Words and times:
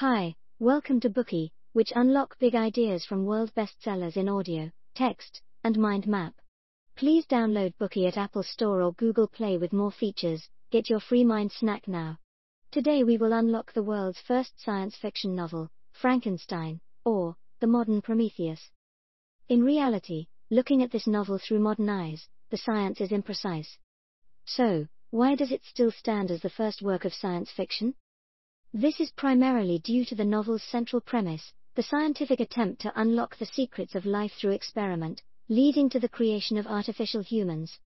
Hi, 0.00 0.34
welcome 0.58 0.98
to 1.00 1.10
Bookey, 1.10 1.50
which 1.74 1.92
unlock 1.94 2.38
big 2.38 2.54
ideas 2.54 3.04
from 3.04 3.26
world 3.26 3.52
bestsellers 3.54 4.16
in 4.16 4.30
audio, 4.30 4.70
text, 4.94 5.42
and 5.62 5.76
mind 5.76 6.06
map. 6.06 6.32
Please 6.96 7.26
download 7.26 7.74
Bookey 7.78 8.08
at 8.08 8.16
Apple 8.16 8.42
Store 8.42 8.80
or 8.80 8.94
Google 8.94 9.28
Play 9.28 9.58
with 9.58 9.74
more 9.74 9.90
features. 9.90 10.48
Get 10.70 10.88
your 10.88 11.00
free 11.00 11.22
mind 11.22 11.52
snack 11.52 11.86
now. 11.86 12.16
Today 12.70 13.04
we 13.04 13.18
will 13.18 13.34
unlock 13.34 13.74
the 13.74 13.82
world's 13.82 14.18
first 14.20 14.58
science 14.58 14.96
fiction 14.96 15.34
novel, 15.36 15.68
Frankenstein, 15.92 16.80
or 17.04 17.36
The 17.60 17.66
Modern 17.66 18.00
Prometheus. 18.00 18.70
In 19.50 19.62
reality, 19.62 20.28
looking 20.48 20.82
at 20.82 20.92
this 20.92 21.06
novel 21.06 21.38
through 21.38 21.60
modern 21.60 21.90
eyes, 21.90 22.26
the 22.48 22.56
science 22.56 23.02
is 23.02 23.10
imprecise. 23.10 23.76
So, 24.46 24.86
why 25.10 25.34
does 25.34 25.52
it 25.52 25.62
still 25.64 25.90
stand 25.90 26.30
as 26.30 26.40
the 26.40 26.48
first 26.48 26.80
work 26.80 27.04
of 27.04 27.12
science 27.12 27.50
fiction? 27.50 27.92
This 28.72 29.00
is 29.00 29.10
primarily 29.10 29.80
due 29.80 30.04
to 30.04 30.14
the 30.14 30.24
novel's 30.24 30.62
central 30.62 31.00
premise, 31.00 31.52
the 31.74 31.82
scientific 31.82 32.38
attempt 32.38 32.80
to 32.82 32.92
unlock 32.94 33.36
the 33.36 33.46
secrets 33.46 33.96
of 33.96 34.06
life 34.06 34.32
through 34.34 34.52
experiment, 34.52 35.24
leading 35.48 35.90
to 35.90 35.98
the 35.98 36.08
creation 36.08 36.56
of 36.56 36.68
artificial 36.68 37.20
humans. 37.20 37.80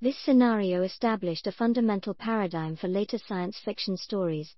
This 0.00 0.16
scenario 0.16 0.84
established 0.84 1.48
a 1.48 1.52
fundamental 1.52 2.14
paradigm 2.14 2.76
for 2.76 2.86
later 2.86 3.18
science 3.18 3.58
fiction 3.58 3.96
stories. 3.96 4.54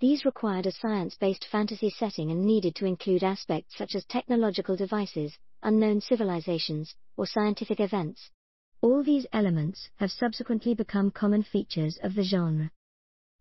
These 0.00 0.26
required 0.26 0.66
a 0.66 0.70
science 0.72 1.14
based 1.14 1.46
fantasy 1.46 1.88
setting 1.88 2.30
and 2.30 2.44
needed 2.44 2.74
to 2.74 2.84
include 2.84 3.24
aspects 3.24 3.74
such 3.74 3.94
as 3.94 4.04
technological 4.04 4.76
devices, 4.76 5.38
unknown 5.62 6.02
civilizations, 6.02 6.94
or 7.16 7.26
scientific 7.26 7.80
events. 7.80 8.30
All 8.82 9.02
these 9.02 9.26
elements 9.32 9.88
have 9.96 10.12
subsequently 10.12 10.74
become 10.74 11.10
common 11.10 11.42
features 11.42 11.96
of 12.02 12.14
the 12.14 12.22
genre. 12.22 12.70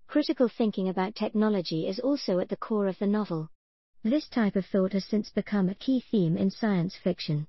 Critical 0.07 0.47
thinking 0.47 0.89
about 0.89 1.15
technology 1.15 1.87
is 1.87 1.99
also 1.99 2.39
at 2.39 2.49
the 2.49 2.57
core 2.57 2.87
of 2.87 2.97
the 2.99 3.07
novel. 3.07 3.49
This 4.03 4.29
type 4.29 4.55
of 4.55 4.65
thought 4.65 4.93
has 4.93 5.05
since 5.05 5.29
become 5.29 5.67
a 5.67 5.75
key 5.75 6.03
theme 6.11 6.37
in 6.37 6.51
science 6.51 6.95
fiction. 6.95 7.47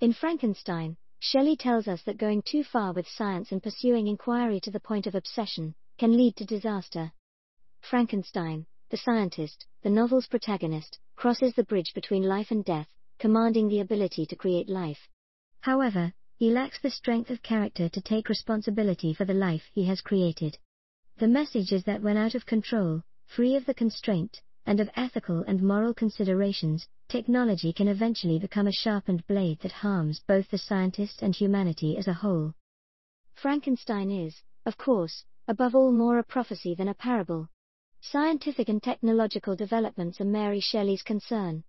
In 0.00 0.12
Frankenstein, 0.12 0.96
Shelley 1.18 1.56
tells 1.56 1.88
us 1.88 2.02
that 2.02 2.18
going 2.18 2.42
too 2.42 2.62
far 2.62 2.92
with 2.92 3.08
science 3.08 3.50
and 3.50 3.62
pursuing 3.62 4.08
inquiry 4.08 4.60
to 4.60 4.70
the 4.70 4.80
point 4.80 5.06
of 5.06 5.14
obsession 5.14 5.74
can 5.98 6.16
lead 6.16 6.36
to 6.36 6.44
disaster. 6.44 7.12
Frankenstein, 7.80 8.66
the 8.90 8.96
scientist, 8.98 9.66
the 9.82 9.90
novel's 9.90 10.26
protagonist, 10.26 10.98
crosses 11.16 11.54
the 11.54 11.64
bridge 11.64 11.92
between 11.94 12.22
life 12.22 12.50
and 12.50 12.64
death, 12.64 12.88
commanding 13.18 13.68
the 13.68 13.80
ability 13.80 14.26
to 14.26 14.36
create 14.36 14.68
life. 14.68 15.08
However, 15.60 16.12
he 16.36 16.50
lacks 16.50 16.78
the 16.80 16.90
strength 16.90 17.30
of 17.30 17.42
character 17.42 17.88
to 17.88 18.00
take 18.00 18.28
responsibility 18.28 19.14
for 19.14 19.24
the 19.24 19.32
life 19.32 19.62
he 19.72 19.86
has 19.86 20.00
created. 20.00 20.58
The 21.18 21.28
message 21.28 21.72
is 21.72 21.84
that 21.84 22.02
when 22.02 22.16
out 22.16 22.34
of 22.34 22.44
control, 22.44 23.02
free 23.26 23.54
of 23.54 23.66
the 23.66 23.74
constraint, 23.74 24.42
and 24.66 24.80
of 24.80 24.90
ethical 24.96 25.42
and 25.42 25.62
moral 25.62 25.94
considerations, 25.94 26.88
technology 27.08 27.72
can 27.72 27.86
eventually 27.86 28.40
become 28.40 28.66
a 28.66 28.72
sharpened 28.72 29.24
blade 29.28 29.60
that 29.60 29.70
harms 29.70 30.20
both 30.26 30.50
the 30.50 30.58
scientist 30.58 31.22
and 31.22 31.36
humanity 31.36 31.96
as 31.96 32.08
a 32.08 32.12
whole. 32.12 32.52
Frankenstein 33.32 34.10
is, 34.10 34.42
of 34.66 34.76
course, 34.76 35.24
above 35.46 35.76
all 35.76 35.92
more 35.92 36.18
a 36.18 36.24
prophecy 36.24 36.74
than 36.74 36.88
a 36.88 36.94
parable. 36.94 37.48
Scientific 38.00 38.68
and 38.68 38.82
technological 38.82 39.54
developments 39.54 40.20
are 40.20 40.24
Mary 40.24 40.58
Shelley's 40.58 41.02
concern. 41.02 41.62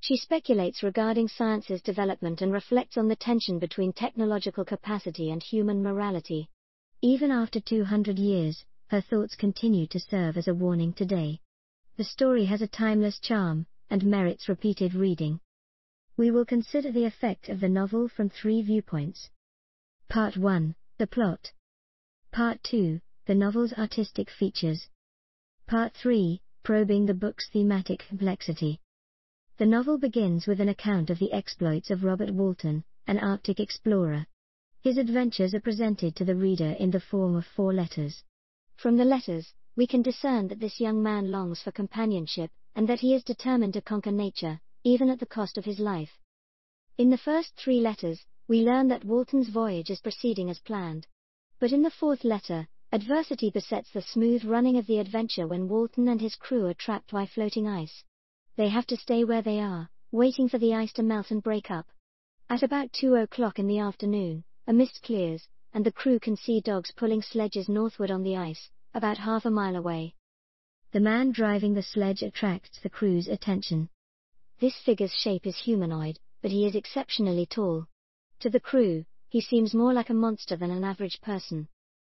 She 0.00 0.16
speculates 0.16 0.82
regarding 0.82 1.28
science's 1.28 1.82
development 1.82 2.42
and 2.42 2.52
reflects 2.52 2.96
on 2.96 3.06
the 3.06 3.16
tension 3.16 3.60
between 3.60 3.92
technological 3.92 4.64
capacity 4.64 5.30
and 5.30 5.40
human 5.40 5.84
morality. 5.84 6.48
Even 7.00 7.30
after 7.30 7.60
200 7.60 8.18
years, 8.18 8.64
her 8.88 9.00
thoughts 9.02 9.36
continue 9.36 9.86
to 9.86 10.00
serve 10.00 10.36
as 10.36 10.48
a 10.48 10.54
warning 10.54 10.92
today. 10.92 11.38
The 11.96 12.04
story 12.04 12.46
has 12.46 12.62
a 12.62 12.66
timeless 12.66 13.18
charm, 13.18 13.66
and 13.90 14.04
merits 14.04 14.48
repeated 14.48 14.94
reading. 14.94 15.40
We 16.16 16.30
will 16.30 16.44
consider 16.44 16.90
the 16.90 17.04
effect 17.04 17.48
of 17.48 17.60
the 17.60 17.68
novel 17.68 18.08
from 18.08 18.28
three 18.28 18.62
viewpoints. 18.62 19.28
Part 20.08 20.36
1 20.36 20.74
The 20.96 21.06
plot. 21.06 21.52
Part 22.32 22.62
2 22.62 23.00
The 23.26 23.34
novel's 23.34 23.72
artistic 23.74 24.30
features. 24.30 24.88
Part 25.66 25.92
3 25.94 26.40
Probing 26.62 27.06
the 27.06 27.14
book's 27.14 27.48
thematic 27.50 28.06
complexity. 28.08 28.80
The 29.58 29.66
novel 29.66 29.98
begins 29.98 30.46
with 30.46 30.60
an 30.60 30.68
account 30.68 31.10
of 31.10 31.18
the 31.18 31.32
exploits 31.32 31.90
of 31.90 32.04
Robert 32.04 32.30
Walton, 32.30 32.84
an 33.06 33.18
Arctic 33.18 33.60
explorer. 33.60 34.26
His 34.80 34.98
adventures 34.98 35.54
are 35.54 35.60
presented 35.60 36.16
to 36.16 36.24
the 36.24 36.36
reader 36.36 36.70
in 36.78 36.90
the 36.90 37.00
form 37.00 37.36
of 37.36 37.44
four 37.44 37.74
letters. 37.74 38.22
From 38.78 38.96
the 38.96 39.04
letters, 39.04 39.52
we 39.74 39.88
can 39.88 40.02
discern 40.02 40.46
that 40.48 40.60
this 40.60 40.78
young 40.78 41.02
man 41.02 41.32
longs 41.32 41.60
for 41.60 41.72
companionship, 41.72 42.52
and 42.76 42.88
that 42.88 43.00
he 43.00 43.12
is 43.12 43.24
determined 43.24 43.72
to 43.74 43.82
conquer 43.82 44.12
nature, 44.12 44.60
even 44.84 45.10
at 45.10 45.18
the 45.18 45.26
cost 45.26 45.58
of 45.58 45.64
his 45.64 45.80
life. 45.80 46.16
In 46.96 47.10
the 47.10 47.18
first 47.18 47.56
three 47.56 47.80
letters, 47.80 48.24
we 48.46 48.62
learn 48.62 48.86
that 48.86 49.04
Walton's 49.04 49.48
voyage 49.48 49.90
is 49.90 50.00
proceeding 50.00 50.48
as 50.48 50.60
planned. 50.60 51.08
But 51.58 51.72
in 51.72 51.82
the 51.82 51.90
fourth 51.90 52.22
letter, 52.22 52.68
adversity 52.92 53.50
besets 53.50 53.90
the 53.90 54.00
smooth 54.00 54.44
running 54.44 54.78
of 54.78 54.86
the 54.86 55.00
adventure 55.00 55.48
when 55.48 55.68
Walton 55.68 56.06
and 56.06 56.20
his 56.20 56.36
crew 56.36 56.66
are 56.66 56.74
trapped 56.74 57.10
by 57.10 57.26
floating 57.26 57.66
ice. 57.66 58.04
They 58.54 58.68
have 58.68 58.86
to 58.86 58.96
stay 58.96 59.24
where 59.24 59.42
they 59.42 59.58
are, 59.58 59.90
waiting 60.12 60.48
for 60.48 60.58
the 60.58 60.74
ice 60.74 60.92
to 60.92 61.02
melt 61.02 61.32
and 61.32 61.42
break 61.42 61.68
up. 61.68 61.90
At 62.48 62.62
about 62.62 62.92
2 62.92 63.16
o'clock 63.16 63.58
in 63.58 63.66
the 63.66 63.80
afternoon, 63.80 64.44
a 64.68 64.72
mist 64.72 65.02
clears, 65.02 65.48
and 65.72 65.84
the 65.84 65.92
crew 65.92 66.18
can 66.18 66.36
see 66.36 66.60
dogs 66.60 66.92
pulling 66.96 67.22
sledges 67.22 67.68
northward 67.68 68.10
on 68.10 68.22
the 68.22 68.36
ice, 68.36 68.70
about 68.94 69.18
half 69.18 69.44
a 69.44 69.50
mile 69.50 69.76
away. 69.76 70.14
The 70.92 71.00
man 71.00 71.32
driving 71.32 71.74
the 71.74 71.82
sledge 71.82 72.22
attracts 72.22 72.80
the 72.80 72.90
crew's 72.90 73.28
attention. 73.28 73.88
This 74.58 74.76
figure's 74.84 75.12
shape 75.12 75.46
is 75.46 75.58
humanoid, 75.58 76.18
but 76.40 76.50
he 76.50 76.66
is 76.66 76.74
exceptionally 76.74 77.46
tall. 77.46 77.86
To 78.40 78.50
the 78.50 78.60
crew, 78.60 79.04
he 79.28 79.40
seems 79.40 79.74
more 79.74 79.92
like 79.92 80.10
a 80.10 80.14
monster 80.14 80.56
than 80.56 80.70
an 80.70 80.84
average 80.84 81.20
person. 81.20 81.68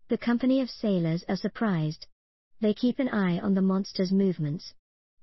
The 0.08 0.18
company 0.18 0.60
of 0.60 0.70
sailors 0.70 1.24
are 1.28 1.36
surprised. 1.36 2.06
They 2.60 2.74
keep 2.74 2.98
an 2.98 3.08
eye 3.08 3.38
on 3.38 3.54
the 3.54 3.62
monster's 3.62 4.12
movements. 4.12 4.74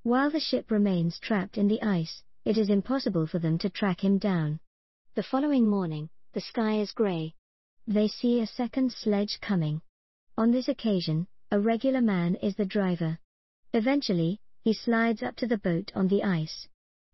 While 0.01 0.31
the 0.31 0.39
ship 0.39 0.71
remains 0.71 1.19
trapped 1.19 1.57
in 1.57 1.67
the 1.67 1.81
ice, 1.81 2.23
it 2.43 2.57
is 2.57 2.69
impossible 2.69 3.27
for 3.27 3.39
them 3.39 3.57
to 3.59 3.69
track 3.69 4.03
him 4.03 4.17
down. 4.17 4.59
The 5.15 5.23
following 5.23 5.67
morning, 5.67 6.09
the 6.33 6.41
sky 6.41 6.79
is 6.81 6.91
grey, 6.91 7.35
they 7.87 8.07
see 8.07 8.39
a 8.39 8.47
second 8.47 8.91
sledge 8.91 9.39
coming. 9.41 9.81
On 10.37 10.51
this 10.51 10.67
occasion, 10.67 11.27
a 11.51 11.59
regular 11.59 12.01
man 12.01 12.35
is 12.35 12.55
the 12.55 12.65
driver. 12.65 13.19
Eventually, 13.73 14.39
he 14.61 14.73
slides 14.73 15.21
up 15.21 15.35
to 15.35 15.47
the 15.47 15.57
boat 15.57 15.91
on 15.93 16.07
the 16.07 16.23
ice. 16.23 16.67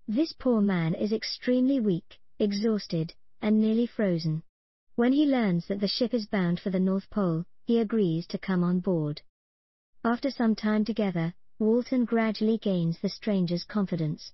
This 0.08 0.34
poor 0.34 0.62
man 0.62 0.94
is 0.94 1.12
extremely 1.12 1.80
weak, 1.80 2.20
exhausted, 2.38 3.14
and 3.42 3.60
nearly 3.60 3.88
frozen. 3.88 4.44
When 4.96 5.14
he 5.14 5.26
learns 5.26 5.68
that 5.68 5.80
the 5.80 5.88
ship 5.88 6.14
is 6.14 6.28
bound 6.28 6.60
for 6.60 6.70
the 6.70 6.80
North 6.80 7.10
Pole, 7.10 7.46
he 7.66 7.80
agrees 7.80 8.28
to 8.28 8.38
come 8.38 8.64
on 8.64 8.80
board. 8.80 9.22
After 10.04 10.30
some 10.30 10.56
time 10.56 10.86
together, 10.86 11.34
Walton 11.58 12.06
gradually 12.06 12.58
gains 12.58 13.00
the 13.00 13.10
stranger's 13.10 13.64
confidence. 13.64 14.32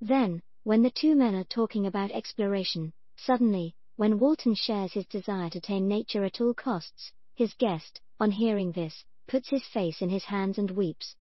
Then, 0.00 0.42
when 0.64 0.82
the 0.82 0.90
two 0.90 1.14
men 1.14 1.34
are 1.34 1.44
talking 1.44 1.86
about 1.86 2.10
exploration, 2.10 2.92
suddenly, 3.16 3.76
when 3.96 4.18
Walton 4.18 4.54
shares 4.54 4.92
his 4.92 5.06
desire 5.06 5.48
to 5.50 5.60
tame 5.60 5.86
nature 5.86 6.24
at 6.24 6.40
all 6.40 6.54
costs, 6.54 7.12
his 7.34 7.54
guest, 7.54 8.00
on 8.18 8.30
hearing 8.32 8.72
this, 8.72 9.04
puts 9.26 9.48
his 9.48 9.66
face 9.66 10.02
in 10.02 10.08
his 10.08 10.24
hands 10.24 10.58
and 10.58 10.70
weeps. 10.70 11.14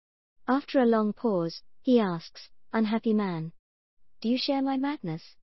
After 0.48 0.80
a 0.80 0.86
long 0.86 1.14
pause, 1.14 1.62
he 1.82 2.00
asks, 2.00 2.50
Unhappy 2.72 3.14
man, 3.14 3.54
do 4.22 4.30
you 4.30 4.38
share 4.38 4.62
my 4.62 4.78
madness? 4.78 5.36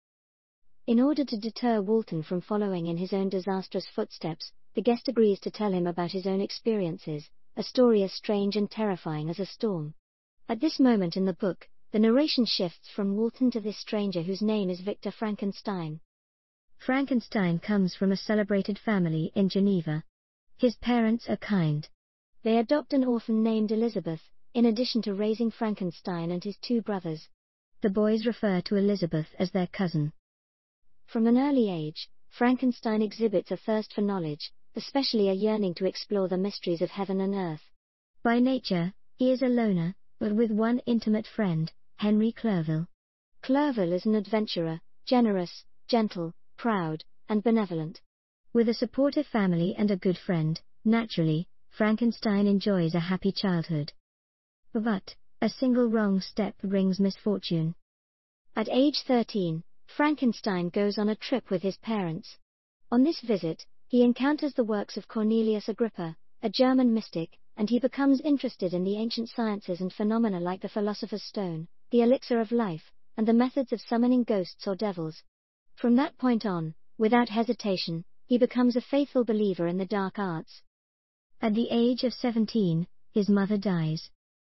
In 0.87 1.01
order 1.01 1.25
to 1.25 1.37
deter 1.37 1.81
Walton 1.81 2.23
from 2.23 2.41
following 2.41 2.87
in 2.87 2.97
his 2.97 3.13
own 3.13 3.29
disastrous 3.29 3.87
footsteps, 3.87 4.53
the 4.75 4.83
guest 4.83 5.07
agrees 5.07 5.39
to 5.41 5.51
tell 5.51 5.73
him 5.73 5.87
about 5.87 6.11
his 6.11 6.27
own 6.27 6.41
experiences, 6.41 7.31
a 7.57 7.63
story 7.63 8.03
as 8.03 8.13
strange 8.13 8.57
and 8.57 8.71
terrifying 8.71 9.31
as 9.31 9.39
a 9.39 9.47
storm. 9.47 9.95
At 10.49 10.61
this 10.61 10.81
moment 10.81 11.17
in 11.17 11.27
the 11.27 11.33
book, 11.33 11.69
the 11.93 11.99
narration 11.99 12.45
shifts 12.45 12.89
from 12.89 13.17
Walton 13.17 13.51
to 13.53 13.61
this 13.61 13.79
stranger 13.79 14.23
whose 14.23 14.43
name 14.43 14.71
is 14.71 14.81
Victor 14.81 15.11
Frankenstein. 15.11 16.01
Frankenstein 16.81 17.59
comes 17.59 17.95
from 17.95 18.11
a 18.11 18.17
celebrated 18.17 18.79
family 18.79 19.31
in 19.35 19.51
Geneva. 19.51 20.03
His 20.57 20.77
parents 20.77 21.29
are 21.29 21.37
kind. 21.37 21.87
They 22.43 22.57
adopt 22.57 22.95
an 22.95 23.05
orphan 23.05 23.43
named 23.43 23.71
Elizabeth, 23.71 24.23
in 24.55 24.65
addition 24.65 25.03
to 25.03 25.15
raising 25.15 25.51
Frankenstein 25.51 26.31
and 26.31 26.43
his 26.43 26.57
two 26.57 26.81
brothers. 26.81 27.29
The 27.83 27.91
boys 27.91 28.25
refer 28.25 28.63
to 28.63 28.77
Elizabeth 28.77 29.27
as 29.39 29.51
their 29.51 29.67
cousin. 29.67 30.15
From 31.05 31.27
an 31.27 31.37
early 31.37 31.71
age, 31.71 32.09
Frankenstein 32.31 33.03
exhibits 33.03 33.51
a 33.51 33.59
thirst 33.59 33.93
for 33.93 34.01
knowledge, 34.01 34.51
especially 34.75 35.29
a 35.29 35.35
yearning 35.35 35.75
to 35.75 35.87
explore 35.87 36.29
the 36.29 36.39
mysteries 36.39 36.81
of 36.81 36.91
heaven 36.91 37.21
and 37.21 37.35
earth. 37.35 37.71
By 38.23 38.39
nature, 38.39 38.95
he 39.17 39.31
is 39.31 39.43
a 39.43 39.49
loner, 39.49 39.95
but 40.19 40.35
with 40.35 40.51
one 40.51 40.79
intimate 40.87 41.27
friend, 41.27 41.71
Henry 41.97 42.33
Clerval. 42.33 42.87
Clerval 43.43 43.93
is 43.93 44.07
an 44.07 44.15
adventurer, 44.15 44.81
generous, 45.05 45.65
gentle, 45.87 46.33
proud, 46.61 47.03
and 47.31 47.43
benevolent. 47.43 48.03
With 48.53 48.69
a 48.69 48.75
supportive 48.75 49.27
family 49.27 49.75
and 49.79 49.91
a 49.91 49.97
good 49.97 50.19
friend, 50.19 50.61
naturally, 50.85 51.49
Frankenstein 51.71 52.47
enjoys 52.47 52.95
a 52.95 53.01
happy 53.01 53.33
childhood. 53.33 53.95
But, 54.75 55.17
A 55.41 55.49
single 55.49 55.87
wrong 55.87 56.21
step 56.21 56.55
brings 56.63 57.01
misfortune. 57.01 57.75
At 58.55 58.69
age 58.69 59.05
13, 59.07 59.63
Frankenstein 59.87 60.69
goes 60.69 60.99
on 60.99 61.09
a 61.09 61.15
trip 61.15 61.49
with 61.49 61.63
his 61.63 61.79
parents. 61.79 62.37
On 62.91 63.03
this 63.05 63.23
visit, 63.23 63.65
he 63.89 64.03
encounters 64.03 64.53
the 64.53 64.71
works 64.75 64.99
of 64.99 65.09
Cornelius 65.09 65.71
Agrippa, 65.71 66.15
a 66.43 66.51
German 66.51 66.93
mystic, 66.93 67.39
and 67.57 67.71
he 67.71 67.79
becomes 67.79 68.21
interested 68.21 68.75
in 68.75 68.85
the 68.85 68.99
ancient 68.99 69.31
sciences 69.31 69.81
and 69.81 69.91
phenomena 69.91 70.41
like 70.41 70.61
the 70.61 70.69
philosopher's 70.69 71.23
stone, 71.23 71.69
the 71.91 72.03
elixir 72.03 72.39
of 72.39 72.53
life, 72.53 72.93
and 73.17 73.27
the 73.27 73.33
methods 73.33 73.73
of 73.73 73.81
summoning 73.81 74.25
ghosts 74.25 74.69
or 74.69 74.77
devils. 74.77 75.23
From 75.81 75.97
that 75.97 76.19
point 76.19 76.45
on, 76.45 76.75
without 76.99 77.31
hesitation, 77.31 78.05
he 78.27 78.37
becomes 78.37 78.77
a 78.77 78.83
faithful 78.83 79.25
believer 79.25 79.67
in 79.67 79.79
the 79.79 79.87
dark 79.87 80.19
arts. 80.19 80.61
At 81.41 81.55
the 81.55 81.69
age 81.71 82.05
of 82.05 82.13
17, 82.13 82.87
his 83.13 83.31
mother 83.31 83.57
dies. 83.57 84.11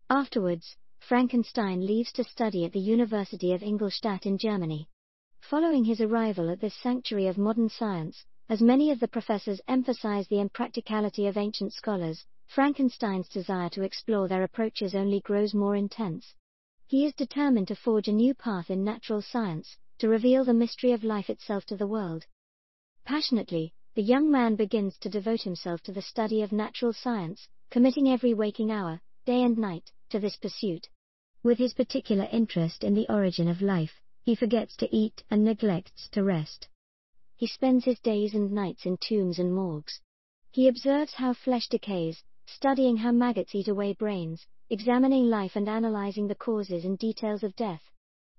Afterwards, 0.08 0.76
Frankenstein 1.00 1.84
leaves 1.84 2.12
to 2.12 2.22
study 2.22 2.64
at 2.64 2.72
the 2.72 2.78
University 2.78 3.52
of 3.52 3.64
Ingolstadt 3.64 4.24
in 4.24 4.38
Germany. 4.38 4.88
Following 5.40 5.82
his 5.82 6.00
arrival 6.00 6.48
at 6.48 6.60
this 6.60 6.76
sanctuary 6.76 7.26
of 7.26 7.36
modern 7.36 7.70
science, 7.70 8.24
as 8.48 8.62
many 8.62 8.92
of 8.92 9.00
the 9.00 9.08
professors 9.08 9.60
emphasize 9.66 10.28
the 10.28 10.38
impracticality 10.38 11.26
of 11.26 11.36
ancient 11.36 11.72
scholars, 11.72 12.24
Frankenstein's 12.46 13.28
desire 13.28 13.70
to 13.70 13.82
explore 13.82 14.28
their 14.28 14.44
approaches 14.44 14.94
only 14.94 15.18
grows 15.18 15.54
more 15.54 15.74
intense. 15.74 16.36
He 16.86 17.04
is 17.04 17.14
determined 17.14 17.66
to 17.66 17.74
forge 17.74 18.06
a 18.06 18.12
new 18.12 18.32
path 18.32 18.70
in 18.70 18.84
natural 18.84 19.22
science, 19.22 19.76
to 19.98 20.08
reveal 20.08 20.44
the 20.44 20.54
mystery 20.54 20.92
of 20.92 21.04
life 21.04 21.30
itself 21.30 21.64
to 21.66 21.76
the 21.76 21.86
world. 21.86 22.26
Passionately, 23.04 23.72
the 23.94 24.02
young 24.02 24.30
man 24.30 24.56
begins 24.56 24.98
to 24.98 25.08
devote 25.08 25.42
himself 25.42 25.82
to 25.82 25.92
the 25.92 26.02
study 26.02 26.42
of 26.42 26.52
natural 26.52 26.92
science, 26.92 27.48
committing 27.70 28.08
every 28.08 28.34
waking 28.34 28.70
hour, 28.70 29.00
day 29.24 29.42
and 29.42 29.56
night, 29.56 29.90
to 30.10 30.20
this 30.20 30.36
pursuit. 30.36 30.88
With 31.42 31.58
his 31.58 31.74
particular 31.74 32.28
interest 32.30 32.84
in 32.84 32.94
the 32.94 33.08
origin 33.08 33.48
of 33.48 33.62
life, 33.62 34.00
he 34.22 34.34
forgets 34.34 34.76
to 34.76 34.94
eat 34.94 35.22
and 35.30 35.44
neglects 35.44 36.08
to 36.10 36.24
rest. 36.24 36.68
He 37.36 37.46
spends 37.46 37.84
his 37.84 38.00
days 38.00 38.34
and 38.34 38.52
nights 38.52 38.86
in 38.86 38.96
tombs 38.96 39.38
and 39.38 39.54
morgues. 39.54 40.00
He 40.50 40.68
observes 40.68 41.14
how 41.14 41.32
flesh 41.32 41.68
decays, 41.68 42.22
studying 42.46 42.96
how 42.96 43.12
maggots 43.12 43.54
eat 43.54 43.68
away 43.68 43.92
brains, 43.92 44.46
examining 44.68 45.30
life 45.30 45.54
and 45.54 45.68
analyzing 45.68 46.28
the 46.28 46.34
causes 46.34 46.84
and 46.84 46.98
details 46.98 47.42
of 47.42 47.54
death. 47.56 47.82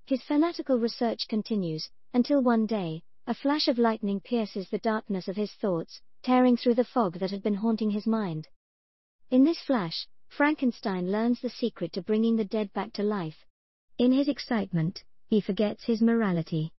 His 0.08 0.24
fanatical 0.24 0.80
research 0.80 1.28
continues, 1.28 1.90
until 2.14 2.42
one 2.42 2.66
day, 2.66 3.04
a 3.28 3.34
flash 3.34 3.68
of 3.68 3.78
lightning 3.78 4.22
pierces 4.22 4.70
the 4.70 4.78
darkness 4.78 5.28
of 5.28 5.36
his 5.36 5.52
thoughts, 5.52 6.00
tearing 6.24 6.56
through 6.56 6.76
the 6.76 6.86
fog 6.86 7.20
that 7.20 7.30
had 7.30 7.44
been 7.44 7.56
haunting 7.56 7.92
his 7.92 8.08
mind. 8.08 8.48
In 9.32 9.44
this 9.44 9.60
flash, 9.60 10.08
Frankenstein 10.30 11.12
learns 11.12 11.42
the 11.42 11.50
secret 11.50 11.92
to 11.92 12.02
bringing 12.02 12.38
the 12.38 12.46
dead 12.46 12.72
back 12.72 12.94
to 12.94 13.04
life. 13.04 13.46
In 13.98 14.14
his 14.14 14.30
excitement, 14.30 15.04
he 15.26 15.42
forgets 15.42 15.84
his 15.84 16.02
morality. 16.02 16.72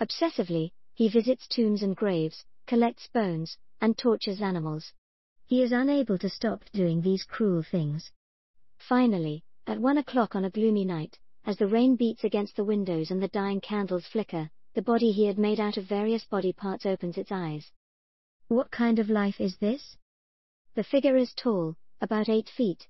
Obsessively, 0.00 0.72
he 0.94 1.10
visits 1.10 1.46
tombs 1.48 1.82
and 1.82 1.94
graves, 1.94 2.46
collects 2.66 3.08
bones, 3.08 3.58
and 3.82 3.98
tortures 3.98 4.40
animals. 4.40 4.94
He 5.44 5.62
is 5.62 5.72
unable 5.72 6.16
to 6.16 6.30
stop 6.30 6.64
doing 6.72 7.02
these 7.02 7.24
cruel 7.24 7.62
things. 7.62 8.10
Finally, 8.78 9.44
at 9.66 9.78
one 9.78 9.98
o'clock 9.98 10.34
on 10.34 10.46
a 10.46 10.50
gloomy 10.50 10.86
night, 10.86 11.18
as 11.44 11.56
the 11.56 11.66
rain 11.66 11.96
beats 11.96 12.24
against 12.24 12.56
the 12.56 12.64
windows 12.64 13.10
and 13.10 13.22
the 13.22 13.28
dying 13.28 13.60
candles 13.60 14.06
flicker, 14.06 14.50
the 14.74 14.82
body 14.82 15.10
he 15.10 15.26
had 15.26 15.38
made 15.38 15.58
out 15.58 15.76
of 15.76 15.84
various 15.84 16.24
body 16.24 16.52
parts 16.52 16.86
opens 16.86 17.18
its 17.18 17.32
eyes. 17.32 17.72
What 18.48 18.70
kind 18.70 18.98
of 18.98 19.10
life 19.10 19.40
is 19.40 19.56
this? 19.56 19.96
The 20.74 20.84
figure 20.84 21.16
is 21.16 21.32
tall, 21.34 21.76
about 22.00 22.28
eight 22.28 22.48
feet. 22.48 22.86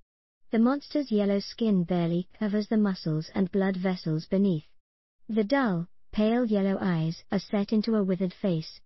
The 0.51 0.59
monster's 0.59 1.13
yellow 1.13 1.39
skin 1.39 1.85
barely 1.85 2.29
covers 2.39 2.69
the 2.69 2.77
muscles 2.77 3.31
and 3.35 3.53
blood 3.53 3.77
vessels 3.77 4.27
beneath. 4.27 4.67
The 5.29 5.45
dull, 5.45 5.87
pale 6.13 6.45
yellow 6.45 6.77
eyes 6.81 7.23
are 7.31 7.39
set 7.39 7.73
into 7.73 7.95
a 7.95 8.03
withered 8.03 8.35
face. 8.35 8.81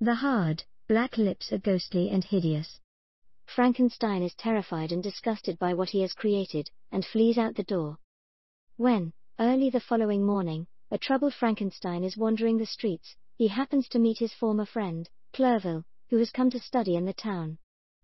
The 0.00 0.16
hard, 0.16 0.62
black 0.88 1.16
lips 1.16 1.52
are 1.52 1.58
ghostly 1.58 2.10
and 2.10 2.22
hideous. 2.22 2.80
Frankenstein 3.46 4.22
is 4.22 4.34
terrified 4.34 4.92
and 4.92 5.02
disgusted 5.02 5.58
by 5.58 5.72
what 5.72 5.90
he 5.90 6.02
has 6.02 6.12
created, 6.12 6.70
and 6.92 7.04
flees 7.04 7.38
out 7.38 7.54
the 7.56 7.62
door. 7.62 7.98
When, 8.78 9.14
early 9.38 9.70
the 9.70 9.80
following 9.80 10.22
morning, 10.22 10.66
a 10.90 10.98
troubled 10.98 11.32
Frankenstein 11.32 12.04
is 12.04 12.18
wandering 12.18 12.58
the 12.58 12.66
streets, 12.66 13.16
he 13.34 13.48
happens 13.48 13.88
to 13.88 13.98
meet 13.98 14.18
his 14.18 14.34
former 14.34 14.66
friend, 14.66 15.08
Clerval, 15.32 15.82
who 16.10 16.18
has 16.18 16.30
come 16.30 16.50
to 16.50 16.60
study 16.60 16.94
in 16.94 17.06
the 17.06 17.14
town. 17.14 17.56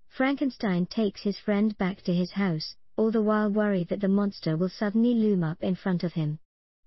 Frankenstein 0.09 0.87
takes 0.87 1.21
his 1.21 1.39
friend 1.39 1.77
back 1.77 2.01
to 2.03 2.15
his 2.15 2.31
house, 2.31 2.75
all 2.97 3.11
the 3.11 3.21
while 3.21 3.51
worried 3.51 3.89
that 3.89 4.01
the 4.01 4.09
monster 4.09 4.57
will 4.57 4.71
suddenly 4.71 5.13
loom 5.13 5.45
up 5.45 5.63
in 5.63 5.75
front 5.75 6.05
of 6.05 6.15
him. 6.15 6.39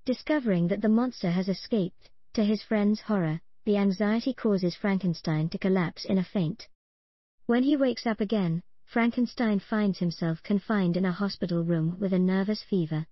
Discovering 0.03 0.67
that 0.69 0.81
the 0.81 0.89
monster 0.89 1.29
has 1.29 1.47
escaped, 1.47 2.09
to 2.33 2.43
his 2.43 2.63
friend's 2.63 3.01
horror, 3.01 3.39
the 3.65 3.77
anxiety 3.77 4.33
causes 4.33 4.73
Frankenstein 4.73 5.47
to 5.49 5.59
collapse 5.59 6.05
in 6.05 6.17
a 6.17 6.23
faint. 6.23 6.67
When 7.45 7.61
he 7.61 7.77
wakes 7.77 8.07
up 8.07 8.19
again, 8.19 8.63
Frankenstein 8.85 9.59
finds 9.59 9.99
himself 9.99 10.41
confined 10.41 10.97
in 10.97 11.05
a 11.05 11.11
hospital 11.11 11.63
room 11.63 11.99
with 11.99 12.13
a 12.13 12.19
nervous 12.19 12.63
fever. 12.63 13.05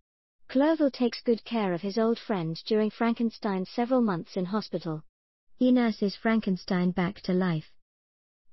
Clerval 0.54 0.92
takes 0.92 1.20
good 1.20 1.44
care 1.44 1.74
of 1.74 1.82
his 1.82 1.98
old 1.98 2.20
friend 2.20 2.62
during 2.68 2.92
Frankenstein's 2.92 3.72
several 3.72 4.02
months 4.02 4.38
in 4.38 4.46
hospital. 4.46 5.02
He 5.56 5.72
nurses 5.72 6.16
Frankenstein 6.16 6.92
back 6.92 7.22
to 7.22 7.34
life. 7.34 7.74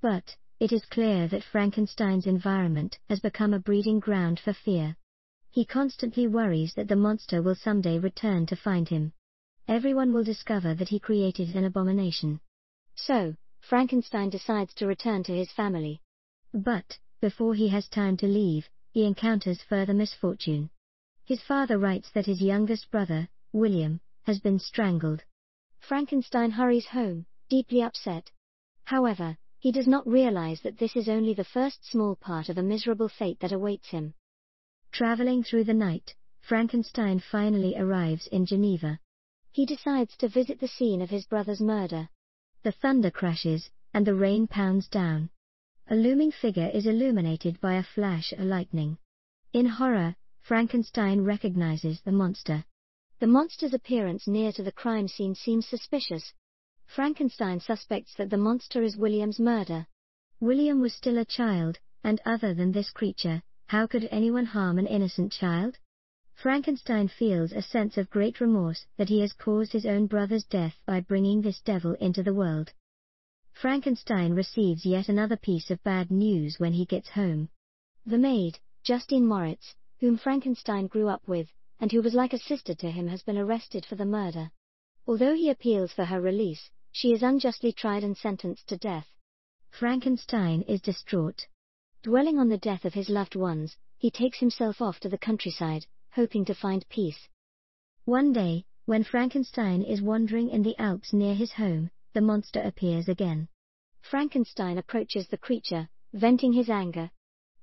But, 0.00 0.35
it 0.58 0.73
is 0.73 0.87
clear 0.87 1.29
that 1.29 1.44
Frankenstein's 1.44 2.26
environment 2.26 2.99
has 3.11 3.20
become 3.20 3.52
a 3.52 3.58
breeding 3.58 4.00
ground 4.00 4.41
for 4.41 4.55
fear. 4.55 4.97
He 5.50 5.67
constantly 5.67 6.26
worries 6.26 6.73
that 6.73 6.88
the 6.88 6.97
monster 6.97 7.43
will 7.43 7.55
someday 7.55 7.99
return 7.99 8.46
to 8.46 8.56
find 8.56 8.88
him. 8.88 9.12
Everyone 9.69 10.14
will 10.14 10.25
discover 10.25 10.73
that 10.76 10.88
he 10.88 10.99
created 10.99 11.55
an 11.55 11.67
abomination. 11.67 12.41
So, 12.94 13.37
Frankenstein 13.61 14.31
decides 14.31 14.73
to 14.76 14.87
return 14.87 15.23
to 15.25 15.37
his 15.37 15.53
family. 15.53 16.00
But, 16.55 16.99
before 17.20 17.53
he 17.53 17.69
has 17.69 17.91
time 17.91 18.17
to 18.17 18.26
leave, 18.26 18.70
he 18.91 19.05
encounters 19.05 19.61
further 19.61 19.93
misfortune. 19.93 20.70
His 21.31 21.43
father 21.43 21.79
writes 21.79 22.11
that 22.11 22.27
his 22.27 22.43
youngest 22.43 22.91
brother, 22.91 23.29
William, 23.53 24.00
has 24.25 24.41
been 24.41 24.59
strangled. 24.59 25.23
Frankenstein 25.79 26.50
hurries 26.50 26.87
home, 26.87 27.25
deeply 27.49 27.82
upset. 27.82 28.32
However, 28.82 29.38
he 29.61 29.71
does 29.71 29.87
not 29.87 30.05
realize 30.09 30.61
that 30.62 30.77
this 30.79 30.97
is 30.97 31.09
only 31.09 31.32
the 31.32 31.44
first 31.44 31.88
small 31.88 32.17
part 32.17 32.49
of 32.49 32.59
a 32.59 32.65
miserable 32.65 33.09
fate 33.09 33.38
that 33.38 33.53
awaits 33.53 33.91
him. 33.91 34.15
Traveling 34.91 35.44
through 35.44 35.62
the 35.62 35.73
night, 35.73 36.17
Frankenstein 36.41 37.21
finally 37.21 37.77
arrives 37.77 38.27
in 38.27 38.44
Geneva. 38.44 38.99
He 39.53 39.65
decides 39.65 40.17
to 40.17 40.29
visit 40.29 40.58
the 40.58 40.67
scene 40.67 41.01
of 41.01 41.10
his 41.10 41.27
brother's 41.27 41.60
murder. 41.60 42.08
The 42.65 42.72
thunder 42.72 43.13
crashes, 43.13 43.70
and 43.94 44.05
the 44.05 44.17
rain 44.17 44.49
pounds 44.49 44.89
down. 44.89 45.31
A 45.87 45.94
looming 45.94 46.32
figure 46.32 46.72
is 46.75 46.89
illuminated 46.89 47.60
by 47.60 47.75
a 47.75 47.84
flash 47.84 48.32
of 48.32 48.41
lightning. 48.41 48.99
In 49.53 49.67
horror, 49.67 50.17
Frankenstein 50.50 51.20
recognizes 51.20 52.00
the 52.00 52.10
monster. 52.10 52.64
The 53.20 53.28
monster's 53.28 53.72
appearance 53.72 54.26
near 54.26 54.50
to 54.50 54.64
the 54.64 54.72
crime 54.72 55.06
scene 55.06 55.36
seems 55.36 55.69
suspicious. 55.69 56.32
Frankenstein 56.86 57.60
suspects 57.60 58.16
that 58.16 58.30
the 58.30 58.36
monster 58.36 58.82
is 58.82 58.96
William's 58.96 59.38
murder. 59.38 59.86
William 60.40 60.80
was 60.80 60.92
still 60.92 61.19
a 61.19 61.24
child, 61.24 61.78
and 62.02 62.20
other 62.26 62.52
than 62.52 62.72
this 62.72 62.90
creature, 62.90 63.40
how 63.69 63.86
could 63.86 64.08
anyone 64.10 64.44
harm 64.44 64.80
an 64.80 64.88
innocent 64.88 65.30
child? 65.30 65.78
Frankenstein 66.34 67.06
feels 67.06 67.52
a 67.52 67.62
sense 67.62 67.96
of 67.96 68.10
great 68.10 68.40
remorse 68.40 68.84
that 68.96 69.08
he 69.08 69.20
has 69.20 69.32
caused 69.32 69.70
his 69.70 69.86
own 69.86 70.08
brother's 70.08 70.46
death 70.46 70.80
by 70.84 70.98
bringing 70.98 71.42
this 71.42 71.60
devil 71.60 71.92
into 72.00 72.24
the 72.24 72.34
world. 72.34 72.72
Frankenstein 73.52 74.32
receives 74.32 74.84
yet 74.84 75.08
another 75.08 75.36
piece 75.36 75.70
of 75.70 75.80
bad 75.84 76.10
news 76.10 76.58
when 76.58 76.72
he 76.72 76.84
gets 76.84 77.10
home. 77.10 77.48
The 78.04 78.19
maid, 78.19 78.58
Justine 78.82 79.26
Moritz, 79.26 79.76
whom 80.00 80.16
Frankenstein 80.16 80.86
grew 80.86 81.08
up 81.08 81.26
with, 81.28 81.48
and 81.78 81.92
who 81.92 82.02
was 82.02 82.14
like 82.14 82.32
a 82.32 82.38
sister 82.38 82.74
to 82.74 82.90
him, 82.90 83.06
has 83.06 83.22
been 83.22 83.38
arrested 83.38 83.84
for 83.84 83.96
the 83.96 84.04
murder. 84.04 84.50
Although 85.06 85.34
he 85.34 85.50
appeals 85.50 85.92
for 85.92 86.04
her 86.06 86.20
release, 86.20 86.70
she 86.90 87.12
is 87.12 87.22
unjustly 87.22 87.72
tried 87.72 88.02
and 88.02 88.16
sentenced 88.16 88.66
to 88.69 88.76
death. 88.76 89.06
Frankenstein 89.70 90.62
is 90.62 90.80
distraught. 90.80 91.46
Dwelling 92.02 92.38
on 92.38 92.48
the 92.48 92.58
death 92.58 92.84
of 92.84 92.94
his 92.94 93.08
loved 93.08 93.36
ones, 93.36 93.76
he 93.98 94.10
takes 94.10 94.38
himself 94.38 94.80
off 94.80 94.98
to 95.00 95.08
the 95.08 95.19
countryside, 95.19 95.86
hoping 96.12 96.44
to 96.46 96.54
find 96.54 96.88
peace. 96.88 97.28
One 98.06 98.32
day, 98.32 98.64
when 98.86 99.04
Frankenstein 99.04 99.82
is 99.82 100.00
wandering 100.00 100.48
in 100.48 100.62
the 100.62 100.78
Alps 100.78 101.12
near 101.12 101.34
his 101.34 101.52
home, 101.52 101.90
the 102.14 102.20
monster 102.20 102.60
appears 102.62 103.08
again. 103.08 103.48
Frankenstein 104.00 104.78
approaches 104.78 105.28
the 105.28 105.38
creature, 105.38 105.88
venting 106.14 106.54
his 106.54 106.70
anger. 106.70 107.10